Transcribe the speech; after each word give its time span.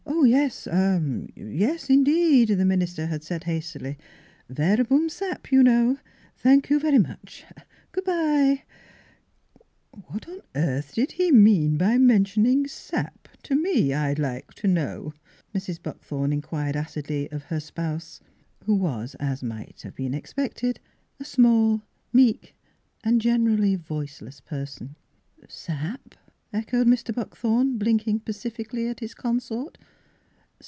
Yes— 0.23 0.65
yes, 1.35 1.89
indeed," 1.89 2.45
the 2.49 2.63
minister 2.63 3.07
had 3.07 3.21
said 3.23 3.43
hastily," 3.45 3.97
Verhum 4.53 5.09
sap., 5.09 5.51
you 5.51 5.61
know! 5.63 5.97
Thank 6.37 6.69
you 6.69 6.79
very 6.79 6.99
much. 6.99 7.43
Good 7.91 8.05
bye!" 8.05 8.63
Miss 8.63 8.63
Philura's 8.63 8.63
Wedding 9.91 9.91
Gown" 9.91 10.01
What 10.13 10.29
on 10.29 10.41
earth 10.55 10.93
did 10.93 11.11
he 11.13 11.31
mean 11.31 11.75
by 11.75 11.97
men 11.97 12.23
tioning 12.23 12.69
sap 12.69 13.27
to 13.43 13.55
me, 13.55 13.93
I'd 13.95 14.17
Hke 14.17 14.53
to 14.55 14.67
know," 14.67 15.13
Mrs, 15.55 15.81
Buckthorn 15.81 16.31
inquired 16.31 16.75
acidly 16.77 17.29
of 17.31 17.43
her 17.45 17.59
spouse, 17.59 18.21
who 18.65 18.75
was, 18.75 19.15
as 19.19 19.41
might 19.43 19.81
have 19.81 19.95
been 19.95 20.13
expected, 20.13 20.79
a 21.19 21.25
small, 21.25 21.81
meek, 22.13 22.55
generally 23.17 23.75
voiceless 23.75 24.39
person. 24.39 24.95
"Sap?" 25.49 26.13
echoed 26.53 26.87
Mr. 26.87 27.13
Buckthorn, 27.13 27.77
blink 27.79 28.07
ing 28.07 28.19
pacifically 28.21 28.87
at 28.87 28.99
his 29.01 29.13
consort. 29.15 29.77